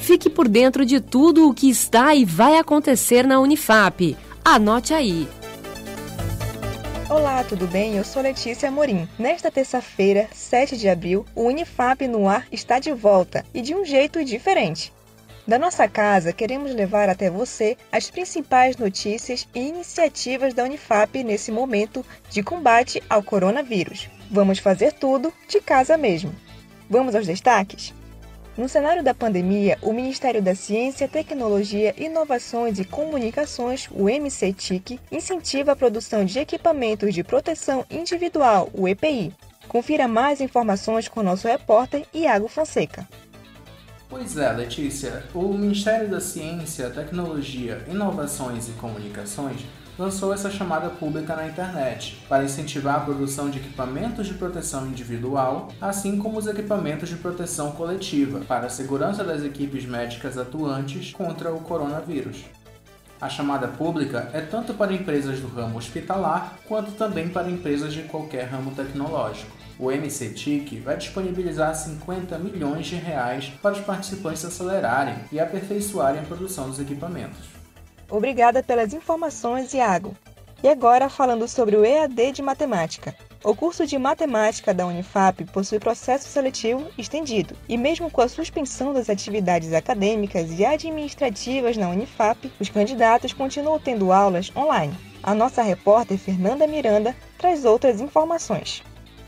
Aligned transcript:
Fique 0.00 0.30
por 0.30 0.48
dentro 0.48 0.84
de 0.84 0.98
tudo 0.98 1.48
o 1.48 1.54
que 1.54 1.68
está 1.68 2.14
e 2.14 2.24
vai 2.24 2.56
acontecer 2.56 3.26
na 3.26 3.38
Unifap. 3.38 4.16
Anote 4.44 4.94
aí. 4.94 5.28
Olá, 7.08 7.44
tudo 7.44 7.66
bem? 7.66 7.96
Eu 7.96 8.04
sou 8.04 8.22
Letícia 8.22 8.68
Amorim. 8.68 9.06
Nesta 9.18 9.50
terça-feira, 9.50 10.28
7 10.32 10.76
de 10.76 10.88
abril, 10.88 11.26
o 11.34 11.44
Unifap 11.44 12.08
no 12.08 12.28
ar 12.28 12.46
está 12.50 12.78
de 12.78 12.92
volta 12.92 13.44
e 13.52 13.60
de 13.60 13.74
um 13.74 13.84
jeito 13.84 14.24
diferente. 14.24 14.92
Da 15.46 15.58
nossa 15.58 15.86
casa, 15.86 16.32
queremos 16.32 16.74
levar 16.74 17.08
até 17.08 17.28
você 17.28 17.76
as 17.92 18.10
principais 18.10 18.76
notícias 18.76 19.46
e 19.54 19.60
iniciativas 19.60 20.54
da 20.54 20.64
Unifap 20.64 21.22
nesse 21.22 21.52
momento 21.52 22.04
de 22.30 22.42
combate 22.42 23.02
ao 23.08 23.22
coronavírus. 23.22 24.08
Vamos 24.30 24.58
fazer 24.60 24.92
tudo 24.92 25.32
de 25.46 25.60
casa 25.60 25.96
mesmo. 25.96 26.34
Vamos 26.88 27.14
aos 27.14 27.26
destaques? 27.26 27.92
No 28.60 28.68
cenário 28.68 29.02
da 29.02 29.14
pandemia, 29.14 29.78
o 29.80 29.90
Ministério 29.90 30.42
da 30.42 30.54
Ciência, 30.54 31.08
Tecnologia, 31.08 31.94
Inovações 31.96 32.78
e 32.78 32.84
Comunicações, 32.84 33.88
o 33.90 34.04
MCTIC, 34.04 35.00
incentiva 35.10 35.72
a 35.72 35.76
produção 35.76 36.26
de 36.26 36.38
equipamentos 36.38 37.14
de 37.14 37.24
proteção 37.24 37.86
individual, 37.90 38.68
o 38.74 38.86
EPI. 38.86 39.32
Confira 39.66 40.06
mais 40.06 40.42
informações 40.42 41.08
com 41.08 41.22
nosso 41.22 41.48
repórter 41.48 42.04
Iago 42.12 42.48
Fonseca. 42.48 43.08
Pois 44.10 44.36
é, 44.36 44.52
Letícia. 44.52 45.24
O 45.34 45.54
Ministério 45.54 46.10
da 46.10 46.20
Ciência, 46.20 46.90
Tecnologia, 46.90 47.82
Inovações 47.88 48.68
e 48.68 48.72
Comunicações 48.72 49.62
lançou 50.00 50.32
essa 50.32 50.50
chamada 50.50 50.88
pública 50.88 51.36
na 51.36 51.46
internet 51.46 52.18
para 52.26 52.42
incentivar 52.42 52.96
a 52.96 53.00
produção 53.00 53.50
de 53.50 53.58
equipamentos 53.58 54.26
de 54.26 54.32
proteção 54.32 54.86
individual, 54.86 55.68
assim 55.78 56.16
como 56.16 56.38
os 56.38 56.46
equipamentos 56.46 57.10
de 57.10 57.16
proteção 57.16 57.72
coletiva, 57.72 58.40
para 58.40 58.66
a 58.66 58.70
segurança 58.70 59.22
das 59.22 59.44
equipes 59.44 59.84
médicas 59.84 60.38
atuantes 60.38 61.12
contra 61.12 61.52
o 61.52 61.60
coronavírus. 61.60 62.44
A 63.20 63.28
chamada 63.28 63.68
pública 63.68 64.30
é 64.32 64.40
tanto 64.40 64.72
para 64.72 64.94
empresas 64.94 65.38
do 65.38 65.48
ramo 65.48 65.76
hospitalar 65.76 66.56
quanto 66.66 66.92
também 66.92 67.28
para 67.28 67.50
empresas 67.50 67.92
de 67.92 68.04
qualquer 68.04 68.48
ramo 68.48 68.70
tecnológico 68.70 69.60
o 69.78 69.90
MCTIC 69.90 70.78
vai 70.80 70.98
disponibilizar 70.98 71.74
50 71.74 72.38
milhões 72.38 72.86
de 72.86 72.96
reais 72.96 73.50
para 73.62 73.72
os 73.72 73.80
participantes 73.80 74.44
acelerarem 74.44 75.14
e 75.32 75.40
aperfeiçoarem 75.40 76.20
a 76.20 76.24
produção 76.24 76.68
dos 76.68 76.78
equipamentos. 76.78 77.59
Obrigada 78.10 78.62
pelas 78.62 78.92
informações, 78.92 79.72
Iago. 79.72 80.16
E 80.62 80.68
agora 80.68 81.08
falando 81.08 81.46
sobre 81.46 81.76
o 81.76 81.84
EAD 81.84 82.32
de 82.32 82.42
Matemática. 82.42 83.14
O 83.42 83.54
curso 83.54 83.86
de 83.86 83.96
Matemática 83.98 84.74
da 84.74 84.86
Unifap 84.86 85.44
possui 85.46 85.78
processo 85.78 86.28
seletivo 86.28 86.86
estendido, 86.98 87.56
e 87.66 87.78
mesmo 87.78 88.10
com 88.10 88.20
a 88.20 88.28
suspensão 88.28 88.92
das 88.92 89.08
atividades 89.08 89.72
acadêmicas 89.72 90.58
e 90.58 90.64
administrativas 90.64 91.76
na 91.78 91.88
Unifap, 91.88 92.52
os 92.60 92.68
candidatos 92.68 93.32
continuam 93.32 93.78
tendo 93.78 94.12
aulas 94.12 94.52
online. 94.54 94.94
A 95.22 95.34
nossa 95.34 95.62
repórter 95.62 96.18
Fernanda 96.18 96.66
Miranda 96.66 97.16
traz 97.38 97.64
outras 97.64 98.00
informações. 98.00 98.82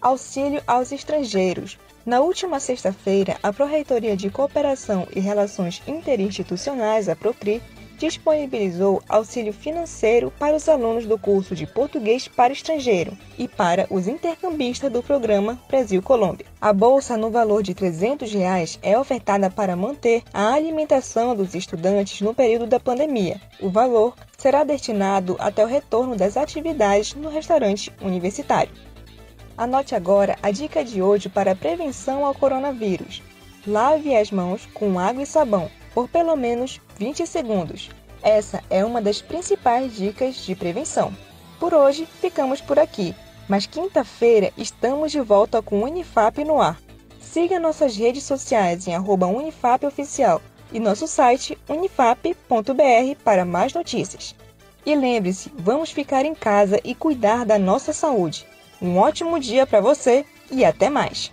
Auxílio 0.00 0.62
aos 0.66 0.92
estrangeiros. 0.92 1.78
Na 2.04 2.20
última 2.20 2.58
sexta-feira, 2.58 3.36
a 3.42 3.52
Proreitoria 3.52 4.16
de 4.16 4.30
Cooperação 4.30 5.06
e 5.14 5.20
Relações 5.20 5.80
Interinstitucionais, 5.86 7.08
a 7.08 7.14
PROCRI, 7.14 7.62
disponibilizou 7.98 9.02
auxílio 9.08 9.52
financeiro 9.52 10.32
para 10.38 10.56
os 10.56 10.68
alunos 10.68 11.04
do 11.04 11.18
curso 11.18 11.54
de 11.54 11.66
Português 11.66 12.28
para 12.28 12.52
Estrangeiro 12.52 13.18
e 13.36 13.48
para 13.48 13.86
os 13.90 14.06
intercambistas 14.06 14.90
do 14.90 15.02
programa 15.02 15.60
Brasil-Colômbia. 15.68 16.46
A 16.60 16.72
bolsa 16.72 17.16
no 17.16 17.30
valor 17.30 17.62
de 17.62 17.74
300 17.74 18.32
reais 18.32 18.78
é 18.82 18.96
ofertada 18.96 19.50
para 19.50 19.74
manter 19.74 20.22
a 20.32 20.54
alimentação 20.54 21.34
dos 21.34 21.54
estudantes 21.54 22.20
no 22.20 22.32
período 22.32 22.66
da 22.66 22.78
pandemia. 22.78 23.40
O 23.60 23.68
valor 23.68 24.14
será 24.38 24.62
destinado 24.62 25.36
até 25.40 25.64
o 25.64 25.68
retorno 25.68 26.14
das 26.14 26.36
atividades 26.36 27.14
no 27.14 27.28
restaurante 27.28 27.92
universitário. 28.00 28.72
Anote 29.56 29.96
agora 29.96 30.38
a 30.40 30.52
dica 30.52 30.84
de 30.84 31.02
hoje 31.02 31.28
para 31.28 31.50
a 31.50 31.56
prevenção 31.56 32.24
ao 32.24 32.32
coronavírus. 32.32 33.20
Lave 33.66 34.16
as 34.16 34.30
mãos 34.30 34.66
com 34.72 35.00
água 35.00 35.24
e 35.24 35.26
sabão 35.26 35.68
por 35.94 36.08
pelo 36.08 36.36
menos 36.36 36.80
20 36.98 37.26
segundos. 37.26 37.90
Essa 38.22 38.62
é 38.68 38.84
uma 38.84 39.00
das 39.00 39.22
principais 39.22 39.94
dicas 39.94 40.36
de 40.36 40.54
prevenção. 40.54 41.12
Por 41.58 41.74
hoje, 41.74 42.06
ficamos 42.20 42.60
por 42.60 42.78
aqui, 42.78 43.14
mas 43.48 43.66
quinta-feira 43.66 44.52
estamos 44.56 45.12
de 45.12 45.20
volta 45.20 45.62
com 45.62 45.80
o 45.80 45.84
Unifap 45.84 46.42
no 46.44 46.60
ar. 46.60 46.78
Siga 47.20 47.58
nossas 47.58 47.96
redes 47.96 48.24
sociais 48.24 48.86
em 48.86 48.94
@unifapoficial 48.96 50.40
e 50.72 50.78
nosso 50.80 51.06
site 51.06 51.58
unifap.br 51.68 53.22
para 53.24 53.44
mais 53.44 53.72
notícias. 53.72 54.34
E 54.84 54.94
lembre-se, 54.94 55.52
vamos 55.56 55.90
ficar 55.90 56.24
em 56.24 56.34
casa 56.34 56.80
e 56.84 56.94
cuidar 56.94 57.44
da 57.44 57.58
nossa 57.58 57.92
saúde. 57.92 58.46
Um 58.80 58.96
ótimo 58.96 59.38
dia 59.38 59.66
para 59.66 59.80
você 59.80 60.24
e 60.50 60.64
até 60.64 60.88
mais! 60.88 61.32